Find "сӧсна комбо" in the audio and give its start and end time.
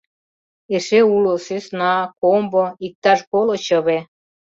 1.45-2.65